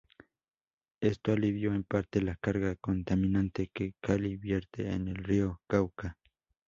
Esto 0.99 1.31
alivió 1.33 1.75
en 1.75 1.83
parte 1.83 2.23
la 2.23 2.35
carga 2.35 2.75
contaminante 2.75 3.69
que 3.71 3.93
Cali 4.01 4.35
vierte 4.35 4.89
en 4.91 5.07
el 5.07 5.15
río 5.23 5.61
Cauca. 5.67 6.17